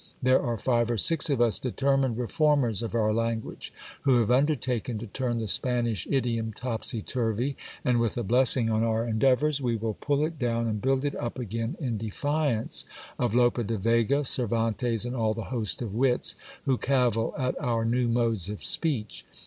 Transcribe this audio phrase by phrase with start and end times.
[0.19, 4.97] There are five or six of us determined reformers of our language, who have undertaken
[4.97, 9.75] to turn the Spanish idiom topsy turvy; and with a blessing on our endeavours, we
[9.75, 12.83] will pull it down and build it up again in defiance
[13.19, 17.85] of Lope de Vega, Cervantes, and all the host of wits who cavil at our
[17.85, 19.23] new modes of speech.